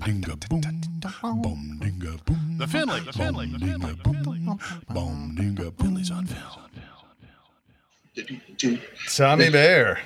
[0.00, 0.60] dinga boom,
[1.42, 2.56] boom dinga boom.
[2.58, 4.38] The Finley, the Finley, the Finley, the Finley.
[4.88, 6.66] Boom dinga Finley's on film.
[9.08, 10.00] Tommy Bear.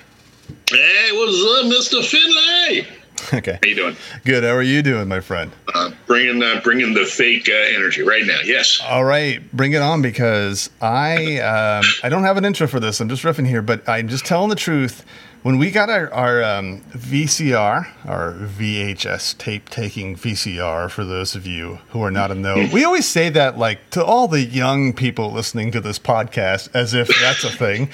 [0.69, 2.87] Hey, what's up, Mister Finley?
[3.33, 3.59] Okay.
[3.63, 3.95] How you doing?
[4.25, 4.43] Good.
[4.43, 5.51] How are you doing, my friend?
[5.73, 8.39] Uh, bringing uh, bringing the fake uh, energy right now.
[8.43, 8.79] Yes.
[8.83, 12.99] All right, bring it on because I um, I don't have an intro for this.
[12.99, 15.05] I'm just riffing here, but I'm just telling the truth.
[15.45, 21.45] When we got our, our um, VCR, our VHS tape taking VCR, for those of
[21.45, 24.91] you who are not in know, we always say that like to all the young
[24.91, 27.89] people listening to this podcast as if that's a thing.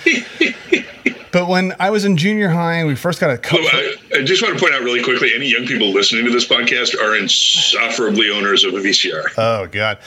[1.34, 3.42] but when I was in junior high and we first got a.
[3.54, 6.48] I, I just want to point out really quickly: any young people listening to this
[6.48, 9.26] podcast are insufferably owners of a VCR.
[9.38, 9.98] Oh God.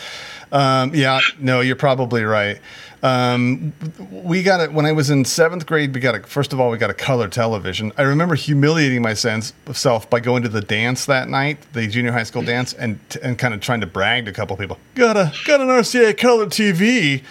[0.51, 2.59] Um, yeah, no, you're probably right.
[3.05, 3.75] Um,
[4.11, 5.95] we got it when I was in seventh grade.
[5.95, 7.93] We got a first of all, we got a color television.
[7.99, 12.43] I remember humiliating myself by going to the dance that night, the junior high school
[12.43, 14.79] dance, and and kind of trying to brag to a couple people.
[14.95, 17.23] Got a got an RCA color TV.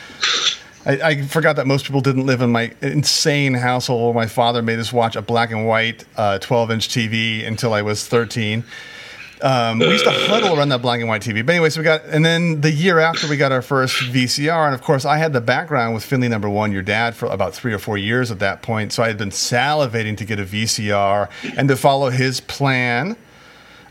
[0.86, 4.14] I, I forgot that most people didn't live in my insane household.
[4.14, 7.82] My father made us watch a black and white uh, 12 inch TV until I
[7.82, 8.64] was 13.
[9.44, 11.46] Um, we used to huddle around that black and white TV.
[11.46, 14.66] But anyway, so we got, and then the year after we got our first VCR,
[14.66, 17.54] and of course I had the background with Finley Number One, your dad, for about
[17.54, 18.94] three or four years at that point.
[18.94, 23.18] So I had been salivating to get a VCR and to follow his plan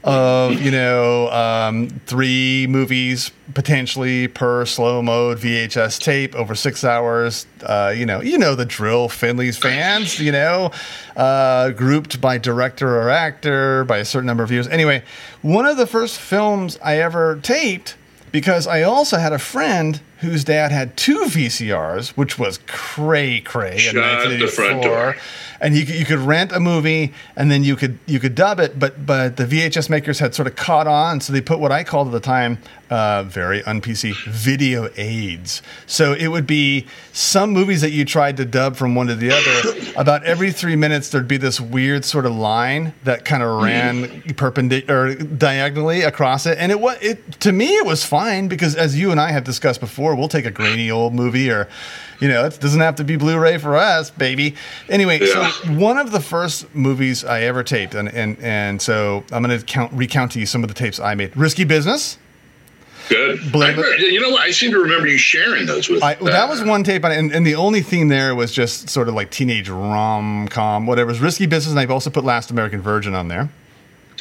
[0.05, 7.47] of you know um, three movies potentially per slow mode VHS tape over six hours.
[7.63, 9.09] Uh, you know, you know the drill.
[9.09, 10.71] Finley's fans, you know,
[11.17, 14.67] uh, grouped by director or actor by a certain number of years.
[14.69, 15.03] Anyway,
[15.43, 17.97] one of the first films I ever taped
[18.33, 23.75] because I also had a friend whose dad had two VCRs, which was cray cray
[23.75, 25.17] in Shut the front 1984 door.
[25.63, 28.59] And you could, you could rent a movie and then you could you could dub
[28.61, 31.73] it but but the VHS makers had sort of caught on so they put what
[31.73, 32.59] I called at the time
[32.93, 35.63] uh, very un PC video aids.
[35.87, 39.31] So it would be some movies that you tried to dub from one to the
[39.31, 43.63] other about every three minutes there'd be this weird sort of line that kind of
[43.63, 46.59] ran perpendicular or diagonally across it.
[46.59, 49.45] And it was it to me it was fine because as you and I have
[49.45, 51.69] discussed before we'll take a grainy old movie or
[52.23, 54.55] you know, it doesn't have to be Blu-ray for us, baby.
[54.89, 55.51] Anyway, Yeah.
[55.51, 59.59] so one of the first movies I ever taped, and and and so I'm going
[59.59, 61.37] to count recount to you some of the tapes I made.
[61.37, 62.19] Risky Business.
[63.09, 63.51] Good.
[63.51, 64.43] Blame remember- you know what?
[64.43, 66.03] I seem to remember you sharing those with.
[66.05, 69.09] I, uh, that was one tape, and, and the only theme there was just sort
[69.09, 71.11] of like teenage rom com, whatever.
[71.11, 73.51] It was Risky Business, and I've also put Last American Virgin on there.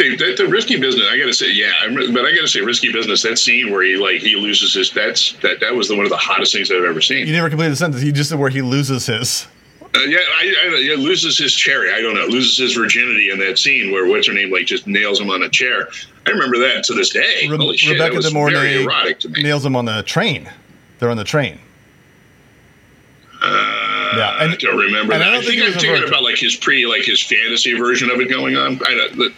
[0.01, 1.05] Dude, that, the risky business.
[1.11, 3.21] I gotta say, yeah, I'm, but I gotta say, risky business.
[3.21, 4.89] That scene where he like he loses his.
[4.91, 5.59] That's that.
[5.59, 7.27] That was the, one of the hottest things I've ever seen.
[7.27, 8.01] You never completed the sentence.
[8.03, 9.47] You just said where he loses his.
[9.93, 11.93] Uh, yeah, I, I, yeah, loses his cherry.
[11.93, 14.87] I don't know, loses his virginity in that scene where what's her name like just
[14.87, 15.89] nails him on a chair.
[16.25, 17.45] I remember that to this day.
[17.47, 19.43] Re- Holy shit, Rebecca De Mornay very erotic to me.
[19.43, 20.49] nails him on the train.
[20.97, 21.59] They're on the train.
[23.41, 25.13] Uh, Yeah, I don't remember.
[25.13, 25.27] and that.
[25.27, 28.09] I I, don't think think I'm thinking about like his pre, like his fantasy version
[28.09, 28.79] of it going on.
[28.85, 29.33] I don't.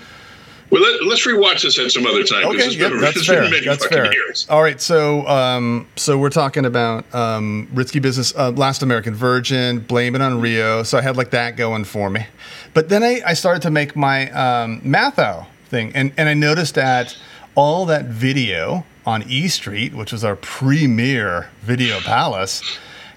[0.74, 2.48] Well, let, let's rewatch this at some other time.
[2.48, 3.48] Okay, yep, been, that's fair.
[3.48, 4.12] That's fair.
[4.12, 4.48] Years.
[4.50, 9.82] All right, so um, so we're talking about um, risky business, uh, Last American Virgin,
[9.82, 10.82] Blame It on Rio.
[10.82, 12.26] So I had like that going for me,
[12.74, 16.74] but then I, I started to make my um, Matthau thing, and and I noticed
[16.74, 17.16] that
[17.54, 22.64] all that video on E Street, which was our premier video palace.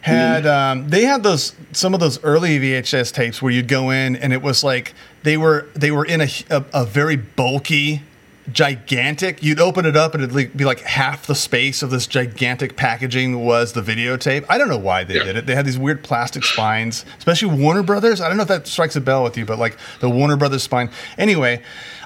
[0.07, 4.15] Had um, they had those some of those early VHS tapes where you'd go in
[4.17, 4.95] and it was like
[5.25, 8.03] they were they were in a, a, a very bulky
[8.53, 9.43] gigantic.
[9.43, 13.45] You'd open it up and it'd be like half the space of this gigantic packaging
[13.45, 14.45] was the videotape.
[14.49, 15.25] I don't know why they Yeah.
[15.25, 15.47] did it.
[15.47, 18.21] They had these weird plastic spines, especially Warner Brothers.
[18.21, 20.63] I don't know if that strikes a bell with you, but like the Warner Brothers
[20.63, 20.91] spine.
[21.19, 21.61] Anyway,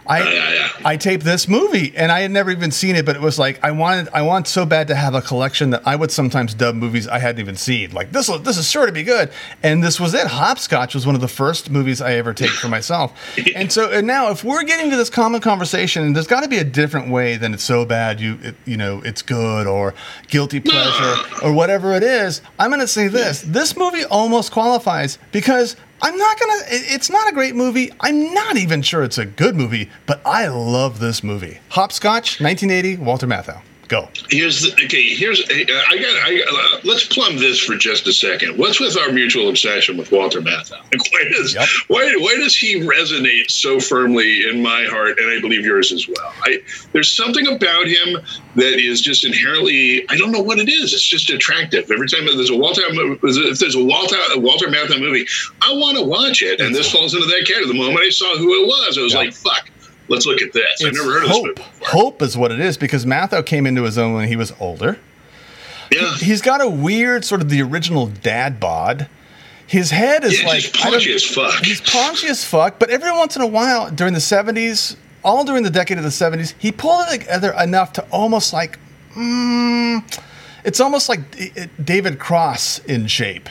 [0.07, 0.69] I yeah, yeah.
[0.85, 3.63] I taped this movie and I had never even seen it, but it was like
[3.63, 6.75] I wanted I want so bad to have a collection that I would sometimes dub
[6.75, 7.93] movies I hadn't even seen.
[7.93, 9.31] Like this this is sure to be good.
[9.63, 10.27] And this was it.
[10.27, 13.13] Hopscotch was one of the first movies I ever taped for myself.
[13.55, 16.49] and so and now if we're getting to this common conversation, and there's got to
[16.49, 19.95] be a different way than it's so bad you it, you know it's good or
[20.29, 22.43] guilty pleasure or whatever it is.
[22.59, 23.43] I'm going to say this.
[23.43, 26.63] This movie almost qualifies because I'm not gonna.
[26.69, 27.93] It's not a great movie.
[28.01, 31.61] I'm not even sure it's a good movie, but I love this movie.
[31.71, 33.61] Hopscotch, 1980, Walter Matthau.
[33.91, 34.09] Go.
[34.31, 35.03] Here's the, okay.
[35.03, 35.77] Here's I got.
[35.89, 38.57] I, uh, let's plumb this for just a second.
[38.57, 40.71] What's with our mutual obsession with Walter Matthau?
[40.93, 41.67] Like, why does Yep.
[41.89, 46.07] why why does he resonate so firmly in my heart, and I believe yours as
[46.07, 46.33] well?
[46.45, 46.59] I
[46.93, 48.19] there's something about him
[48.55, 50.09] that is just inherently.
[50.09, 50.93] I don't know what it is.
[50.95, 51.91] It's just attractive.
[51.91, 55.27] Every time there's a Walter if there's a Walter a Walter Matthau movie,
[55.63, 57.67] I want to watch it, and this falls into that category.
[57.67, 59.19] The moment I saw who it was, I was Yeah.
[59.19, 59.69] like, fuck.
[60.11, 60.81] Let's look at this.
[60.81, 61.45] It's never heard of hope.
[61.47, 61.89] this before.
[61.89, 64.99] Hope is what it is because Matthau came into his own when he was older.
[65.91, 69.09] Yeah, He's got a weird sort of the original dad bod.
[69.67, 71.65] His head is yeah, like he's paunchy as fuck.
[71.65, 75.63] He's paunchy as fuck, but every once in a while during the 70s, all during
[75.63, 78.79] the decade of the 70s, he pulled it together enough to almost like,
[79.15, 80.03] mm,
[80.65, 81.21] it's almost like
[81.85, 83.49] David Cross in shape.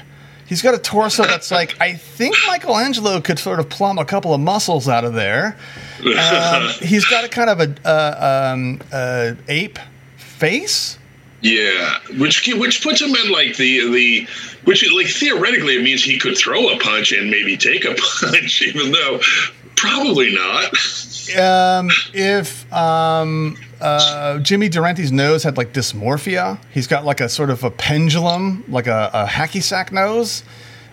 [0.50, 4.34] He's got a torso that's like, I think Michelangelo could sort of plumb a couple
[4.34, 5.56] of muscles out of there.
[6.00, 9.78] Um, he's got a kind of a uh, um, uh, ape
[10.18, 10.98] face.
[11.42, 14.28] Yeah, which which puts him in like the the
[14.66, 18.64] which like theoretically it means he could throw a punch and maybe take a punch,
[18.64, 19.20] even though
[19.76, 20.74] probably not.
[21.38, 27.50] um, if um, uh, Jimmy Durante's nose had like dysmorphia, he's got like a sort
[27.50, 30.44] of a pendulum, like a, a hacky sack nose.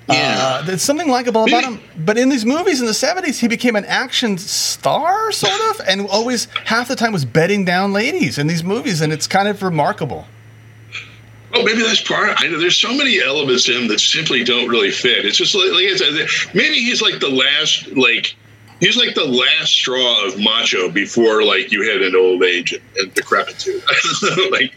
[0.08, 0.36] Yeah.
[0.38, 1.80] Uh, there's something likable about him.
[1.98, 6.06] But in these movies in the 70s, he became an action star, sort of, and
[6.08, 9.62] always half the time was bedding down ladies in these movies, and it's kind of
[9.62, 10.26] remarkable.
[11.54, 12.34] Oh, maybe that's part.
[12.36, 15.24] I know there's so many elements to him that simply don't really fit.
[15.24, 18.36] It's just like, like I said, maybe he's like the last, like
[18.80, 22.82] he's like the last straw of macho before like you hit an old age and,
[22.96, 23.82] and decrepitude.
[24.50, 24.72] like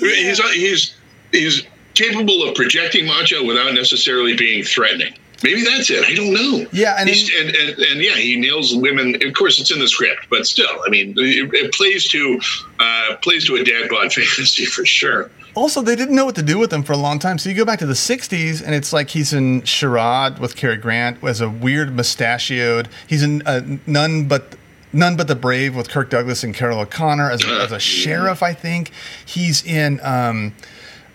[0.00, 0.96] he's he's
[1.32, 5.14] he's capable of projecting macho without necessarily being threatening.
[5.42, 6.04] Maybe that's it.
[6.04, 6.66] I don't know.
[6.72, 9.16] Yeah, and He's, and, and, and yeah, he nails women.
[9.26, 12.40] Of course, it's in the script, but still, I mean, it, it plays to
[12.80, 15.30] uh, plays to a dad bod fantasy for sure.
[15.54, 17.38] Also, they didn't know what to do with him for a long time.
[17.38, 20.76] So you go back to the 60s, and it's like he's in Charade with Cary
[20.76, 22.88] Grant as a weird mustachioed.
[23.06, 24.56] He's in uh, None But.
[24.92, 28.44] None but the Brave with Kirk Douglas and Carroll O'Connor as a, as a sheriff,
[28.44, 28.92] I think.
[29.26, 30.54] He's in um,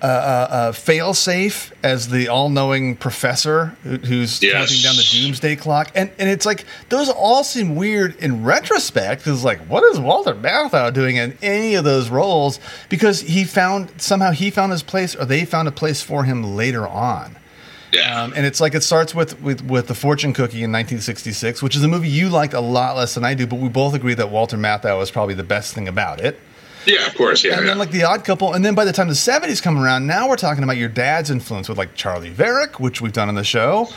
[0.01, 4.53] uh, uh, Failsafe as the all-knowing professor who's Yes.
[4.53, 9.23] counting down the doomsday clock, and and it's like those all seem weird in retrospect
[9.23, 12.59] because like what is Walter Matthau doing in any of those roles?
[12.87, 16.55] Because he found somehow he found his place, or they found a place for him
[16.55, 17.35] later on.
[17.91, 18.21] Yeah.
[18.23, 21.75] Um, and it's like it starts with, with with the Fortune Cookie in 1966, which
[21.75, 24.13] is a movie you liked a lot less than I do, but we both agree
[24.13, 26.39] that Walter Matthau is probably the best thing about it.
[26.89, 27.43] Yeah, of course.
[27.43, 27.53] Yeah.
[27.53, 27.67] And yeah.
[27.67, 30.27] then like the Odd Couple, and then by the time the '70s come around, now
[30.27, 33.43] we're talking about your dad's influence with like Charley Varrick, which we've done on the
[33.43, 33.87] show.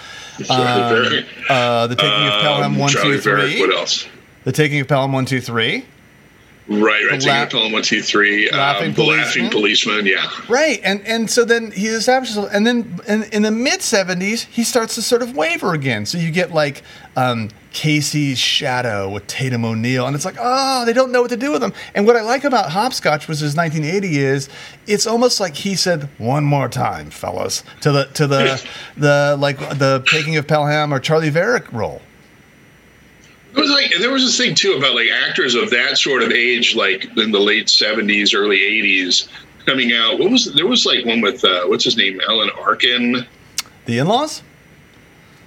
[0.45, 1.27] Charley Varrick.
[1.49, 3.59] Uh, the Taking of Pelham Um, one Charlie two Varick.
[3.61, 4.07] What else?
[4.45, 5.85] The Taking of Pelham one two three.
[6.69, 7.11] Right, right.
[7.11, 8.49] The Taking la- Pelham one, two, three.
[8.51, 9.51] Laughing Um, the laughing Policeman.
[9.51, 10.07] policeman.
[10.07, 10.31] Yeah.
[10.49, 14.63] Right, and and so then he establishes, and then in, in the mid '70s, he
[14.63, 16.07] starts to sort of waver again.
[16.07, 16.83] So you get like
[17.17, 21.37] um, Casey's Shadow with Tatum O'Neal, and it's like, oh, they don't know what to
[21.37, 21.73] do with him.
[21.95, 24.49] And what I like about Hopscotch, which is 1980, is
[24.87, 28.65] it's almost like he said, "One more time, fellas," to the to the
[28.97, 32.03] the like the Taking of Pelham or Charley Varrick role.
[33.55, 36.31] It was like, there was this thing too about like actors of that sort of
[36.31, 39.29] age, like in the late seventies, early eighties,
[39.67, 40.19] coming out.
[40.19, 43.27] What was there was like one with uh, what's his name, Alan Arkin,
[43.87, 44.43] The In-Laws.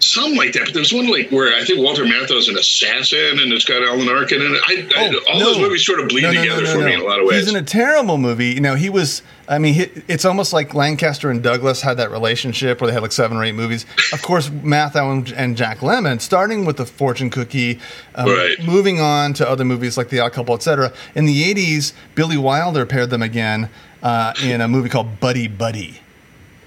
[0.07, 0.65] Something like that.
[0.65, 4.07] But there's one like where I think Walter Matthau's an assassin, and it's got Alan
[4.09, 4.61] Arkin in it.
[4.67, 6.79] I, I, all those movies sort of bleed Oh, No, no, no, together no, for
[6.79, 6.85] no.
[6.85, 7.39] me in a lot of ways.
[7.45, 8.47] He's in a terrible movie.
[8.47, 9.21] You know, he was.
[9.47, 13.03] I mean, he, it's almost like Lancaster and Douglas had that relationship where they had
[13.03, 13.85] like seven or eight movies.
[14.11, 17.79] Of course, Matthau and, and Jack Lemmon, starting with the Fortune Cookie,
[18.15, 18.55] um, Right.
[18.63, 20.91] moving on to other movies like The Odd Couple, etc.
[21.13, 23.69] In the '80s, Billy Wilder paired them again
[24.01, 25.99] uh, in a movie called Buddy Buddy.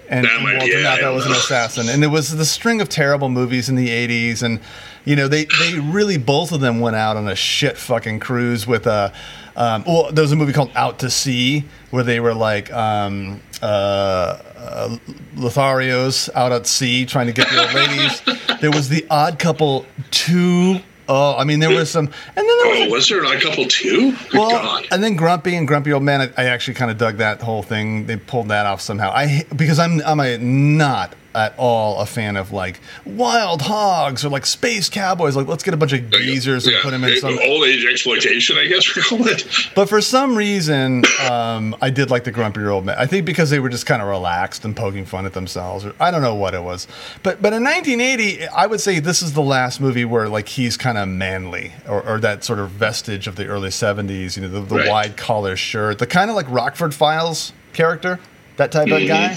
[0.09, 2.81] And That might be Walter I Matthau was an assassin, and it was the string
[2.81, 4.61] of terrible movies in the '80s, and
[5.05, 8.67] you know they they really both of them went out on a shit fucking cruise
[8.67, 9.13] with a.
[9.57, 13.41] Um, well, there was a movie called Out to Sea where they were like um,
[13.61, 14.97] uh, uh,
[15.35, 18.23] Lotharios out at sea trying to get the old ladies.
[18.61, 20.81] There was the Odd Couple two.
[21.09, 23.65] Oh, I mean, there was some, and then there was oh, was there odd couple
[23.65, 24.13] too?
[24.13, 24.87] Good well, God.
[24.91, 26.21] and then Grumpy and Grumpy Old Man.
[26.21, 28.07] I, I actually kind of dug that whole thing.
[28.07, 29.11] They pulled that off somehow.
[29.11, 34.29] I because I'm I'm a not at all a fan of like wild hogs or
[34.31, 35.37] like space cowboys.
[35.37, 37.39] Like let's get a bunch of geezers and put them in some.
[37.43, 39.47] old age exploitation, I guess we call it.
[39.75, 42.97] But for some reason, um, I did like the Grumpy Old Man.
[42.99, 45.95] I think because they were just kind of relaxed and poking fun at themselves, or
[46.01, 46.87] I don't know what it was.
[47.23, 50.77] But but in 1980, I would say this is the last movie where like he's
[50.77, 54.37] kind of manly, or, or that sort of vestige of the early 70s.
[54.37, 54.89] You know, the, the Right.
[54.89, 58.19] wide collar shirt, the kind of like Rockford Files character,
[58.57, 59.37] that type of guy.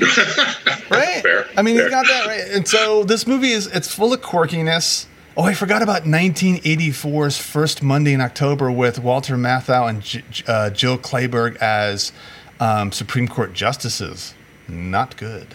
[0.00, 1.22] Right?
[1.22, 1.84] Fair, I mean, fair.
[1.84, 2.44] he's got that right.
[2.50, 5.06] And so this movie is it's full of quirkiness.
[5.36, 10.68] Oh, I forgot about 1984's first Monday in October with Walter Matthau and J- uh,
[10.70, 12.12] Jill Clayburgh as
[12.60, 14.34] um, Supreme Court justices.
[14.68, 15.48] Not good.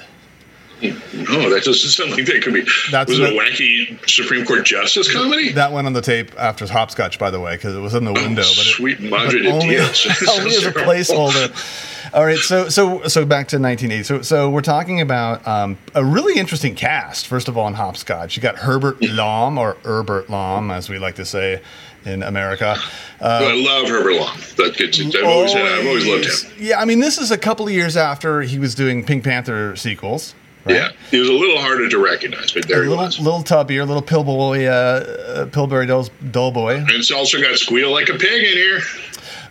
[0.81, 2.63] No, that doesn't sound like that could be.
[2.91, 5.51] That's was it a wacky Supreme Court justice comedy?
[5.53, 8.13] That went on the tape after Hopscotch, by the way, because it was in the
[8.13, 8.43] window.
[8.43, 10.05] but it, Oh, sweet but Madre de only, Dios.
[10.37, 11.96] only as a placeholder.
[12.13, 14.03] All right, so so so back to 1980.
[14.03, 17.27] So so we're talking about um, a really interesting cast.
[17.27, 21.15] First of all, in Hopscotch, you got Herbert Lom or Herbert Lom, as we like
[21.15, 21.61] to say
[22.05, 22.75] in America.
[23.19, 24.37] Uh, I love Herbert Lom.
[24.57, 26.51] That gets, I've always, I've always loved him.
[26.57, 29.75] Yeah, I mean, this is a couple of years after he was doing Pink Panther
[29.75, 30.33] sequels.
[30.65, 30.75] right?
[30.75, 33.19] Yeah, he was a little harder to recognize, but there a he little was.
[33.19, 36.75] little tubbier, little pillboy, uh, uh, Pillsbury Dull, dull boy.
[36.77, 38.79] And it's also got Squeal Like a Pig in here.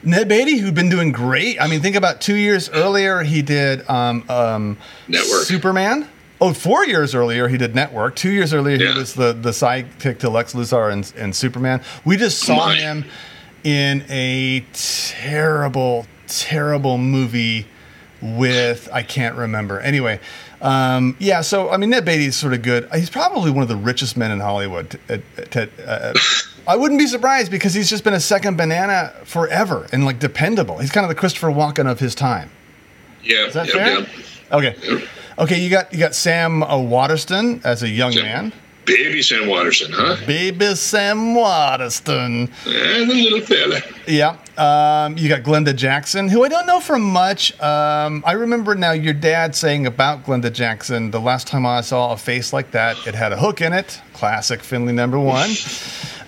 [0.07, 1.61] Ned Beatty, who'd been doing great.
[1.61, 5.43] I mean, think about two years earlier, he did um, um, Network.
[5.43, 6.09] Superman.
[6.41, 8.15] Oh, four years earlier, he did Network.
[8.15, 8.93] Two years earlier, Yeah.
[8.93, 11.83] he was the, the sidekick to Lex Luthor and, and Superman.
[12.05, 12.77] We just saw My.
[12.77, 13.05] him
[13.65, 17.67] in a terrible, terrible movie
[18.23, 19.81] with, I can't remember.
[19.81, 20.21] Anyway,
[20.63, 22.89] um, yeah, so, I mean, Ned Beatty's sort of good.
[22.95, 25.01] He's probably one of the richest men in Hollywood.
[26.69, 30.79] I wouldn't be surprised because he's just been a second banana forever and like dependable.
[30.79, 32.51] He's kind of the Christopher Walken of his time.
[33.23, 34.01] Yeah, Is that yeah, fair?
[34.01, 34.07] yeah.
[34.57, 35.07] Okay.
[35.39, 38.53] Okay, you got you got Sam uh, Waterston as a young Sam- man.
[38.87, 40.17] Baby Sam Waterston, huh?
[40.29, 42.49] Baby Sam Waterston.
[42.67, 43.81] And the little fella.
[44.07, 44.37] Yeah.
[44.57, 47.51] Um, you got Glenda Jackson, who I don't know from much.
[47.61, 52.13] Um, I remember now your dad saying about Glenda Jackson the last time I saw
[52.13, 54.01] a face like that, it had a hook in it.
[54.15, 55.51] Classic Finley number one.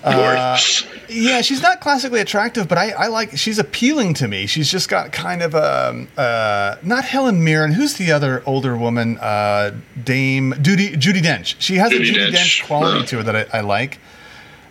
[0.03, 0.57] Uh,
[1.09, 3.37] yeah, she's not classically attractive, but I, I like.
[3.37, 4.45] She's appealing to me.
[4.47, 7.71] She's just got kind of a uh, not Helen Mirren.
[7.73, 9.17] Who's the other older woman?
[9.19, 11.55] Uh, Dame Judy Judi Dench.
[11.59, 12.31] She has a Judi Dench.
[12.33, 13.05] Dench, quality Yeah.
[13.05, 13.99] to her that I, I like.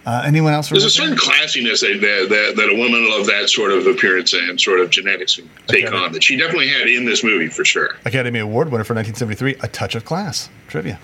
[0.06, 0.70] Uh, anyone else?
[0.70, 4.32] There's a certain classiness that, that, that, that a woman of that sort of appearance
[4.32, 5.94] and sort of genetics can take Okay.
[5.94, 7.90] on that she definitely had in this movie for sure.
[8.06, 10.48] Academy Award winner for 1973, A Touch of Class.
[10.68, 10.98] Trivia.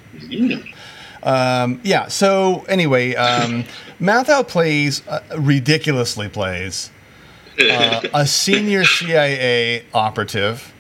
[1.24, 3.64] Um, yeah, so anyway, um,
[4.00, 6.90] Matthau plays, uh, ridiculously plays,
[7.58, 10.72] uh, a senior CIA operative.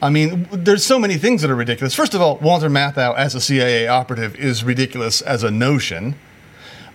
[0.00, 1.94] I mean, there's so many things that are ridiculous.
[1.94, 6.16] First of all, Walter Matthau as a CIA operative is ridiculous as a notion.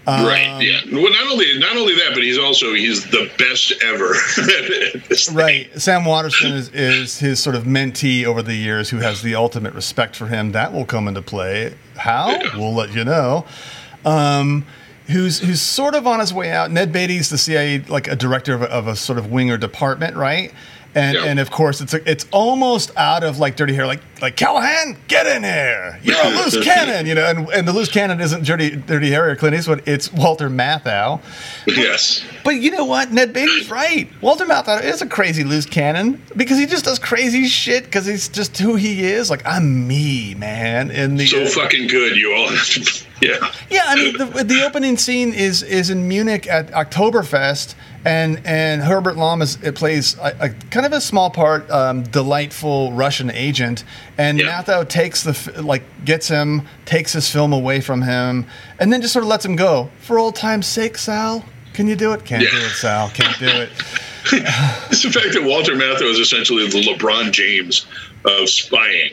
[0.06, 0.62] Um, right.
[0.62, 0.82] Yeah.
[0.92, 4.14] Well, not only not only that, but he's also he's the best ever.
[4.16, 5.02] thing.
[5.34, 5.70] Right.
[5.80, 9.74] Sam Waterston is, is his sort of mentee over the years who has the ultimate
[9.74, 10.52] respect for him.
[10.52, 11.76] That will come into play.
[11.96, 12.30] How?
[12.32, 12.58] Yeah.
[12.58, 13.46] We'll let you know.
[14.06, 14.66] Um,
[15.08, 16.72] who's who's sort of on his way out.
[16.72, 19.58] Ned Beatty's the CIA, like a director of a, of a sort of wing or
[19.58, 20.54] department, right?
[20.96, 21.26] And Yeah.
[21.26, 24.96] and of course it's a, it's almost out of like dirty hair, like like Callahan,
[25.08, 26.00] get in here.
[26.04, 27.26] You're a loose cannon, you know.
[27.26, 29.82] And and the loose cannon isn't dirty dirty hair or Clint Eastwood.
[29.88, 31.20] It's Walter Matthau.
[31.66, 32.24] Yes.
[32.44, 33.12] But you know what?
[33.12, 34.08] Ned Beatty's right.
[34.22, 38.28] Walter Matthau is a crazy loose cannon because he just does crazy shit because he's
[38.30, 39.30] just who he is.
[39.30, 40.92] Like I'm me, man.
[40.92, 42.16] In the So fucking good.
[42.16, 42.50] You all.
[43.22, 43.38] Yeah.
[43.70, 47.74] yeah, I mean the, the opening scene is is in Munich at Oktoberfest,
[48.06, 52.04] and and Herbert Lom is it plays a, a kind of a small part, um,
[52.04, 53.84] delightful Russian agent,
[54.18, 54.84] and Yeah.
[54.88, 58.46] Takes the like gets him, takes his film away from him,
[58.80, 60.98] and then just sort of lets him go for old time's sake.
[60.98, 61.44] Sal,
[61.74, 62.26] can you do it?
[62.26, 62.50] Can't Yeah.
[62.52, 63.10] do it, Sal.
[63.10, 63.70] Can't do it.
[64.90, 67.86] It's the fact that Walter Matthau is essentially the LeBron James
[68.24, 69.12] of spying.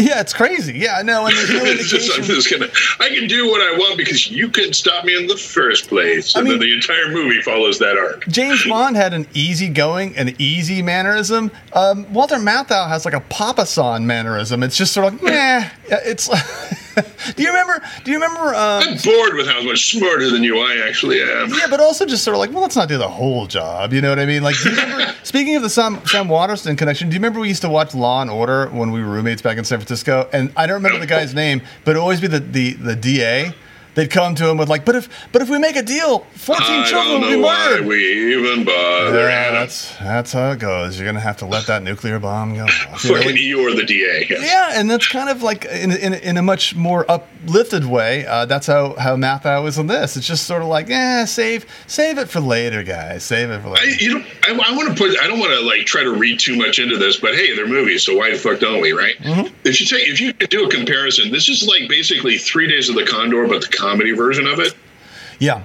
[0.00, 0.74] Yeah, it's crazy.
[0.78, 2.34] Yeah, no, and there's no it's just, I'm indication.
[2.34, 2.68] just gonna.
[3.00, 6.34] I can do what I want because you couldn't stop me in the first place.
[6.34, 8.26] And I mean- then the entire movie follows that arc.
[8.28, 11.50] James Bond had an easygoing, an easy mannerism.
[11.74, 14.62] Um, Walter Matthau has like a Papa San mannerism.
[14.62, 15.68] It's just sort of like, meh.
[15.88, 16.28] Yeah, It's.
[17.36, 17.82] do you remember?
[18.04, 18.54] Do you remember?
[18.54, 21.50] Um, I'm bored with how much smarter than you I actually am.
[21.50, 23.92] yeah, but also just sort of like, well, let's not do the whole job.
[23.92, 24.42] You know what I mean?
[24.42, 25.14] Like, do you remember?
[25.22, 28.22] speaking of the Sam, Sam Waterston connection, do you remember we used to watch Law
[28.22, 30.28] and Order when we were roommates back in San Francisco?
[30.32, 33.52] And I don't remember the guy's name, but it'd always be the the, the DA.
[33.94, 36.80] They'd come to him with like, but if but if we make a deal, fourteen
[36.82, 37.86] I children will be murdered.
[37.86, 39.28] we even bother.
[39.28, 40.98] Yeah, that's that's how it goes.
[40.98, 44.26] You're gonna have to let that nuclear bomb go you Fucking like- Eeyore the DA.
[44.30, 44.42] yes.
[44.42, 48.26] yeah, and that's kind of like in, in, in a much more uplifted way.
[48.26, 50.16] Uh, that's how how Matthau is in this.
[50.16, 53.24] It's just sort of like, eh, save save it for later, guys.
[53.24, 54.04] Save it for I, later.
[54.04, 55.18] you know, I, I want to put.
[55.20, 57.66] I don't want to like try to read too much into this, but hey, they're
[57.66, 59.16] movies, so why the fuck don't we, right?
[59.18, 59.54] Mm-hmm.
[59.64, 62.94] If you take, if you do a comparison, this is like basically Three Days of
[62.94, 64.74] the Condor, but the comedy version of it,
[65.38, 65.62] yeah,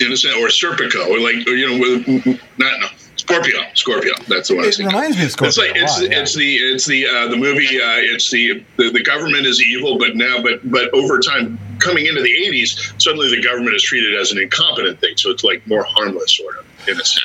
[0.00, 2.26] in a sense, or Serpico, or like or, you know, with
[2.58, 4.12] not no Scorpio, Scorpio.
[4.26, 4.64] That's the one.
[4.64, 6.10] I it reminds me of It's Scorpio like it's lot.
[6.10, 6.20] yeah.
[6.20, 9.98] it's the it's the uh, the movie uh, it's the, the the government is evil
[9.98, 14.16] but now but but over time coming into the 80s suddenly the government is treated
[14.18, 17.21] as an incompetent thing so it's like more harmless sort of in a sense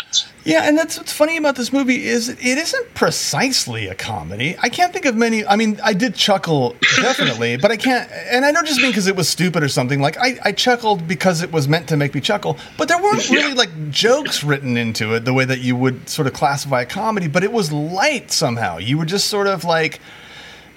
[0.48, 4.56] Yeah, and that's what's funny about this movie is it isn't precisely a comedy.
[4.62, 5.46] I can't think of many.
[5.46, 8.10] I mean, I did chuckle definitely, but I can't.
[8.32, 10.00] And I don't just mean because it was stupid or something.
[10.00, 13.30] Like I, I chuckled because it was meant to make me chuckle, but there weren't
[13.30, 13.56] really Yeah.
[13.56, 17.28] like jokes written into it the way that you would sort of classify a comedy.
[17.28, 18.78] But it was light somehow.
[18.78, 20.00] You were just sort of like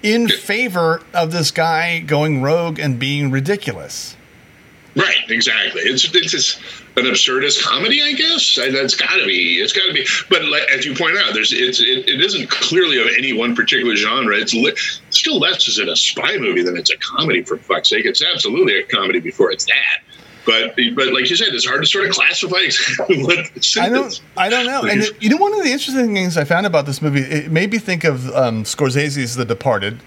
[0.03, 4.17] in favor of this guy going rogue and being ridiculous.
[4.97, 5.83] Right, exactly.
[5.83, 6.59] It's it's just
[7.01, 8.59] an absurdist comedy, I guess.
[8.59, 9.61] And That's got to be.
[9.61, 10.07] It's got to be.
[10.29, 13.55] But like, as you point out, there's it's it, it isn't clearly of any one
[13.55, 14.37] particular genre.
[14.37, 14.77] It's li-
[15.11, 17.43] still less is it a spy movie than it's a comedy.
[17.43, 20.10] For fuck's sake, it's absolutely a comedy before it's that.
[20.47, 22.57] But but like you said, it's hard to sort of classify
[23.09, 23.39] what
[23.79, 24.21] I don't.
[24.37, 24.83] I don't know.
[24.83, 27.51] And it- you know, one of the interesting things I found about this movie, it
[27.51, 30.01] made me think of um, Scorsese's The Departed.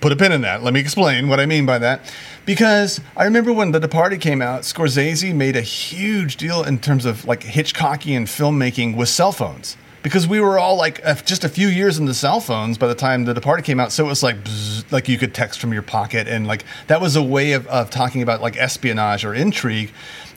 [0.00, 0.62] Put a pin in that.
[0.62, 2.12] Let me explain what I mean by that.
[2.44, 7.04] Because I remember when The Departed came out, Scorsese made a huge deal in terms
[7.04, 9.76] of like Hitchcockian filmmaking with cell phones.
[10.06, 13.24] Because we were all like just a few years into cell phones by the time
[13.24, 15.82] The Departed came out, so it was like bzz, like you could text from your
[15.82, 19.90] pocket, and like that was a way of, of talking about like espionage or intrigue.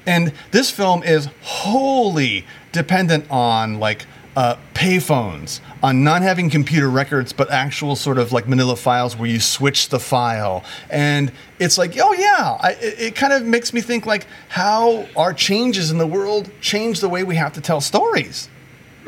[0.07, 7.31] And this film is wholly dependent on like uh, payphones, on not having computer records,
[7.31, 10.63] but actual sort of like manila files where you switch the file.
[10.89, 15.07] And it's like, oh yeah, I, it, it kind of makes me think like how
[15.15, 18.49] our changes in the world change the way we have to tell stories.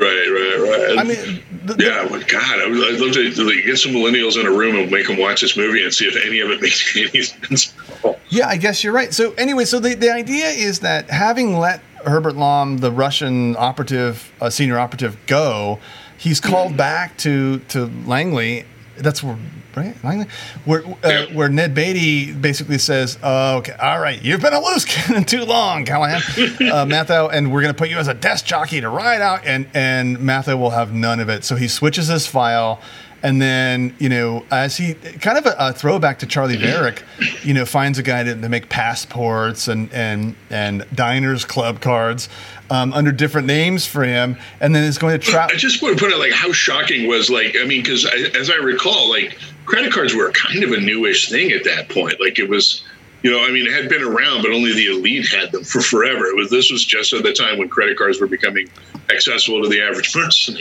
[0.02, 0.98] Right, right, right.
[0.98, 3.92] I mean, the, the- Yeah, well, God, I would, I'd love to like, get some
[3.92, 6.50] millennials in a room and make them watch this movie and see if any of
[6.50, 7.72] it makes any sense.
[8.28, 9.14] Yeah, I guess you're right.
[9.14, 14.32] So anyway, so the, the idea is that having let Herbert Lom, the Russian operative,
[14.40, 15.78] uh, senior operative, go,
[16.18, 18.64] he's called back to to Langley.
[18.96, 19.38] That's where
[19.74, 20.26] right
[20.64, 24.84] where uh, where Ned Beatty basically says, oh, "Okay, all right, you've been a loose
[24.84, 28.44] cannon too long, Callahan, uh, Matthau, and we're going to put you as a desk
[28.44, 31.44] jockey to ride out." And and Matthau will have none of it.
[31.44, 32.80] So he switches his file.
[33.22, 37.04] And then, you know, as he kind of a, a throwback to Charlie Varrick,
[37.42, 42.28] you know, finds a guy to, to make passports and and and diners club cards
[42.70, 45.50] um, under different names for him, and then is going to trap.
[45.52, 48.50] I just want to put it like how shocking was like I mean because as
[48.50, 52.38] I recall like credit cards were kind of a newish thing at that point like
[52.38, 52.82] it was
[53.22, 55.80] you know I mean it had been around but only the elite had them for
[55.80, 58.68] forever it was this was just at the time when credit cards were becoming
[59.10, 60.56] accessible to the average person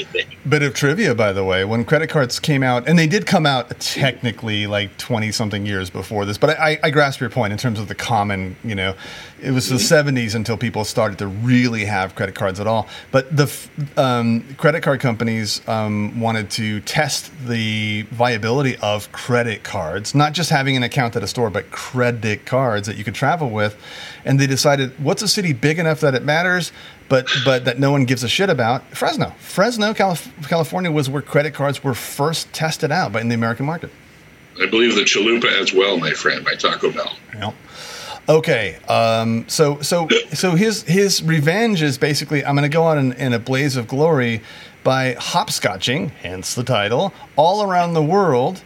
[0.48, 3.46] Bit of trivia, by the way, when credit cards came out, and they did come
[3.46, 7.60] out technically like twenty something years before this, but I, I grasp your point in
[7.60, 8.56] terms of the common.
[8.64, 8.96] You know,
[9.42, 12.88] it was the seventies until people started to really have credit cards at all.
[13.12, 13.52] But the
[13.98, 20.50] um, credit card companies um, wanted to test the viability of credit cards, not just
[20.50, 23.76] having an account at a store, but credit cards that you could travel with,
[24.26, 26.72] and they decided what's a city big enough that it matters
[27.12, 29.36] but but that no one gives a shit about Fresno.
[29.38, 33.66] Fresno, Calif- California was where credit cards were first tested out by in the American
[33.66, 33.92] market.
[34.60, 37.52] I believe the Chalupa as well my friend by Taco Bell Yeah.
[38.30, 42.98] Okay, um, so so so his his revenge is basically I'm going to go on
[42.98, 44.42] in, in a blaze of glory
[44.84, 48.64] by hopscotching, hence the title, all around the world,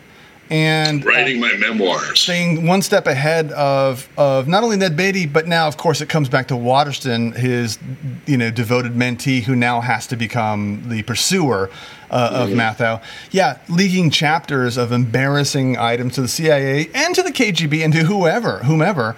[0.50, 5.26] and uh, writing my memoirs staying one step ahead of of not only Ned Beatty,
[5.26, 7.80] but now of course it comes back to Waterston, his
[8.26, 11.70] you know devoted mentee, who now has to become the pursuer
[12.12, 13.02] uh, of Matthau.
[13.32, 18.04] Yeah, leaking chapters of embarrassing items to the CIA and to the KGB and to
[18.04, 19.16] whoever, whomever.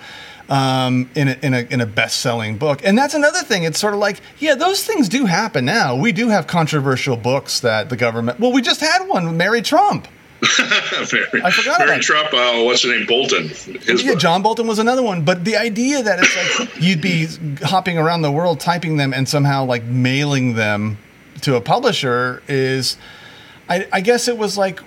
[0.50, 3.64] Um, in a, in a in a best selling book, and that's another thing.
[3.64, 5.94] It's sort of like, yeah, those things do happen now.
[5.94, 8.40] We do have controversial books that the government.
[8.40, 10.08] Well, we just had one, with Mary Trump.
[10.60, 12.02] Mary, I forgot Mary about it.
[12.04, 14.20] Trump uh, what's the name Bolton his Yeah, book.
[14.20, 15.24] John Bolton was another one.
[15.24, 17.28] But the idea that it's like you'd be
[17.64, 20.98] hopping around the world typing them and somehow like mailing them
[21.42, 22.98] to a publisher is,
[23.70, 24.80] I, I guess it was like,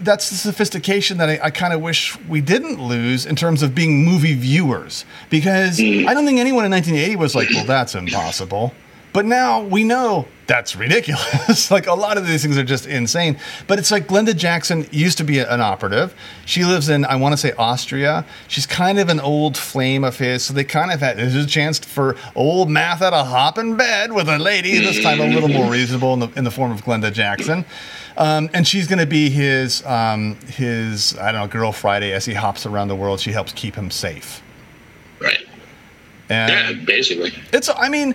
[0.00, 3.74] that's the sophistication that I, I kind of wish we didn't lose in terms of
[3.74, 5.04] being movie viewers.
[5.30, 8.72] Because I don't think anyone in 1980 was like, well, that's impossible.
[9.12, 11.70] But now we know that's ridiculous.
[11.72, 13.38] like a lot of these things are just insane.
[13.66, 16.14] But it's like Glenda Jackson used to be an operative.
[16.44, 18.24] She lives in, I want to say, Austria.
[18.48, 20.44] She's kind of an old flame of his.
[20.44, 24.12] So they kind of had, there's a chance for old Matthau to hop in bed
[24.12, 26.84] with a lady, this time a little more reasonable in the, in the form of
[26.84, 27.64] Glenda Jackson.
[28.16, 32.24] Um, and she's going to be his, um, his, I don't know, Girl Friday as
[32.24, 33.20] he hops around the world.
[33.20, 34.42] She helps keep him safe.
[35.20, 35.44] right
[36.28, 38.14] And yeah basically it's, I mean,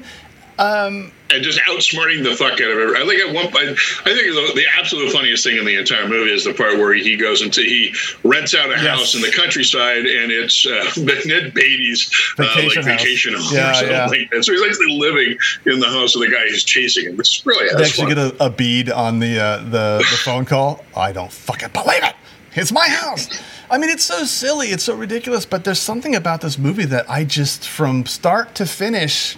[0.61, 2.97] Um, and just outsmarting the fuck out of everyone.
[3.01, 3.69] I think at one point,
[4.05, 6.93] I think the, the absolute funniest thing in the entire movie is the part where
[6.93, 8.81] he goes into he rents out a Yes.
[8.85, 10.83] house in the countryside, and it's uh,
[11.25, 13.01] Ned Beatty's uh, Vacation like house.
[13.01, 14.05] vacation home Yeah, or something yeah.
[14.07, 14.43] like that.
[14.43, 17.43] So he's actually living in the house of the guy who's chasing him, which is
[17.43, 17.77] brilliant.
[17.77, 18.29] they actually fun.
[18.31, 20.83] get a, a bead on the, uh, the the phone call.
[20.95, 22.15] I don't fucking believe it.
[22.53, 23.29] It's my house.
[23.69, 24.67] I mean, it's so silly.
[24.67, 25.45] It's so ridiculous.
[25.45, 29.37] But there's something about this movie that I just, from start to finish,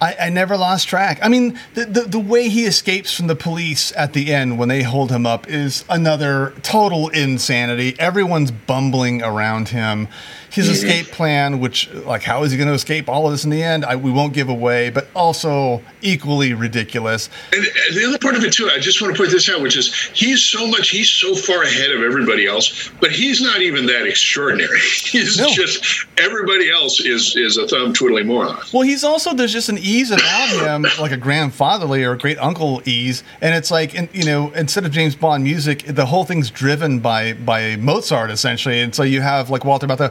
[0.00, 1.18] I, I never lost track.
[1.22, 4.68] I mean, the, the the way he escapes from the police at the end when
[4.68, 7.94] they hold him up is another total insanity.
[7.98, 10.08] Everyone's bumbling around him.
[10.54, 13.50] His escape plan, which like how is he going to escape all of this in
[13.50, 13.84] the end?
[13.84, 17.28] I, we won't give away, but also equally ridiculous.
[17.52, 17.64] And
[17.96, 19.92] the other part of it too, I just want to point this out, which is
[20.14, 24.06] he's so much, he's so far ahead of everybody else, but he's not even that
[24.06, 24.78] extraordinary.
[25.04, 25.48] He's No.
[25.50, 28.58] just everybody else is is a thumb twiddling moron.
[28.72, 32.38] Well, he's also there's just an ease about him, like a grandfatherly or a great
[32.38, 36.24] uncle ease, and it's like and, you know instead of James Bond music, the whole
[36.24, 40.10] thing's driven by by Mozart essentially, and so you have like Walter about the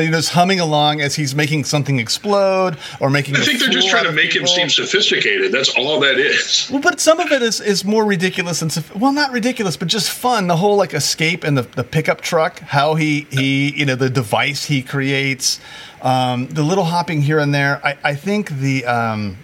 [0.00, 3.36] you just humming along as he's making something explode or making.
[3.36, 5.52] I think they're just trying to make him seem sophisticated.
[5.52, 6.68] That's all that is.
[6.70, 10.10] Well, but some of it is, is more ridiculous and well, not ridiculous, but just
[10.10, 10.46] fun.
[10.46, 14.10] The whole like escape and the, the pickup truck, how he he you know the
[14.10, 15.60] device he creates,
[16.02, 17.80] um, the little hopping here and there.
[17.84, 19.36] I I think the um,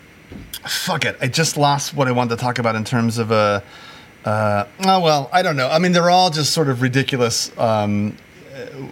[0.64, 1.16] fuck it.
[1.20, 3.62] I just lost what I wanted to talk about in terms of a.
[4.24, 5.68] Uh, oh well, I don't know.
[5.68, 8.31] I mean, they're all just sort of ridiculous um, uh,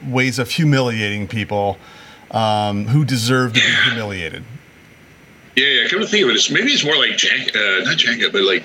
[0.09, 1.79] ways of humiliating people
[2.31, 4.45] um, who deserve to be humiliated.
[5.57, 5.89] Yeah, yeah.
[5.89, 8.43] Come to think of it, it's maybe it's more like Jack, uh, not Jack, but
[8.43, 8.65] like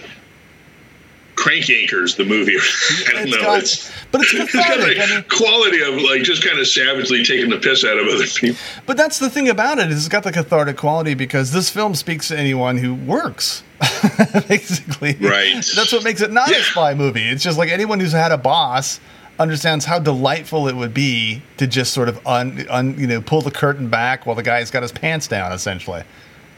[1.35, 2.55] Crank Yankers, the movie.
[3.07, 3.41] I don't It's know.
[3.41, 6.67] got- it's but it's it's got a I mean- quality of like just kind of
[6.67, 8.57] savagely taking the piss out of other people.
[8.85, 11.95] But that's the thing about it is it's got the cathartic quality because this film
[11.95, 13.63] speaks to anyone who works.
[14.47, 15.55] Basically, Right.
[15.75, 17.27] That's what makes it not a spy movie.
[17.27, 18.99] It's just like anyone who's had a boss
[19.39, 23.41] understands how delightful it would be to just sort of un, un you know pull
[23.41, 25.51] the curtain back while the guy's got his pants down.
[25.51, 26.03] Essentially,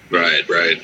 [0.09, 0.81] Right, right.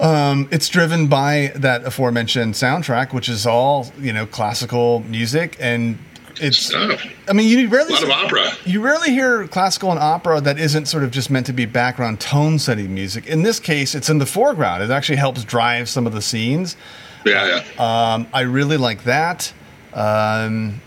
[0.00, 5.98] um, it's driven by that aforementioned soundtrack, which is all you know classical music, and
[6.40, 6.74] it's.
[6.74, 6.96] Oh,
[7.28, 8.50] I mean, you a rarely lot of opera.
[8.64, 12.18] you rarely hear classical and opera that isn't sort of just meant to be background
[12.20, 13.26] tone setting music.
[13.26, 14.82] In this case, it's in the foreground.
[14.82, 16.76] It actually helps drive some of the scenes.
[17.24, 18.14] Yeah, yeah.
[18.14, 19.52] Um, I really like that.
[19.94, 20.80] Um,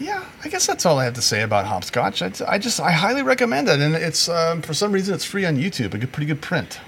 [0.00, 2.22] yeah, I guess that's all I have to say about Hopscotch.
[2.22, 5.44] I, I just I highly recommend it, and it's um, for some reason it's free
[5.44, 5.94] on YouTube.
[5.94, 6.80] A good, pretty good print.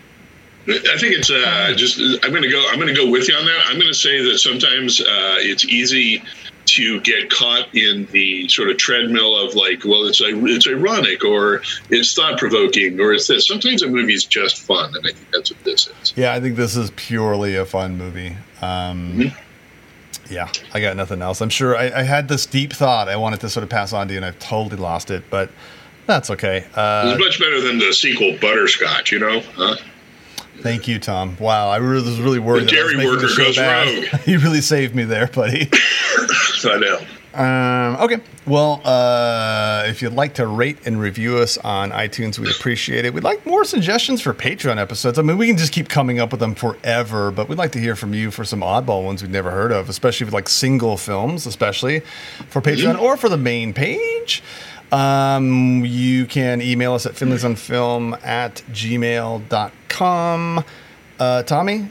[0.66, 1.98] I think it's uh, just.
[2.25, 2.64] I'm going to go.
[2.70, 3.62] I'm going to go with you on that.
[3.66, 6.22] I'm going to say that sometimes uh, it's easy
[6.64, 11.62] to get caught in the sort of treadmill of like, well, it's it's ironic or
[11.90, 13.48] it's thought provoking or it's this.
[13.48, 16.12] Sometimes a movie's just fun, and I think that's what this is.
[16.16, 18.37] Yeah, I think this is purely a fun movie.
[18.62, 19.51] Um, Mm-hmm.
[20.32, 21.42] Yeah, I got nothing else.
[21.42, 24.08] I'm sure I, I had this deep thought I wanted to sort of pass on
[24.08, 25.50] to you, and I've totally lost it, but
[26.06, 26.64] that's okay.
[26.74, 29.40] Uh, It's much better than the sequel Butterscotch, you know?
[29.54, 29.76] Huh?
[30.60, 31.36] Thank you, Tom.
[31.38, 32.68] Wow, I really, was really worried.
[32.68, 34.12] The that I was dairy worker goes bad.
[34.12, 34.20] rogue.
[34.26, 35.68] you really saved me there, buddy.
[36.54, 37.00] So I know.
[37.34, 38.20] Um, okay.
[38.46, 43.14] Well, uh, if you'd like to rate and review us on iTunes, we'd appreciate it.
[43.14, 45.18] We'd like more suggestions for Patreon episodes.
[45.18, 47.78] I mean, we can just keep coming up with them forever, but we'd like to
[47.80, 50.96] hear from you for some oddball ones we've never heard of, especially with like single
[50.96, 52.00] films, especially
[52.48, 54.42] for Patreon or for the main page.
[54.90, 60.64] Um, you can email us at finleysonfilm at gmail.com.
[61.18, 61.88] Uh, Tommy,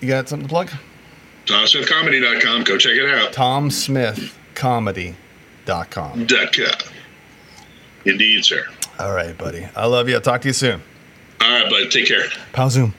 [0.00, 0.70] you got something to plug?
[1.46, 2.64] TomSmithComedy.com.
[2.64, 3.32] Go check it out.
[3.32, 4.39] TomSmithComedy.com.
[5.64, 6.26] Dot com.
[8.04, 8.64] Indeed, sir.
[8.98, 9.66] All right, buddy.
[9.74, 10.14] I love you.
[10.16, 10.82] I'll talk to you soon.
[11.40, 11.90] All right, bud.
[11.90, 12.24] Take care.
[12.52, 12.94] Pal Zoom.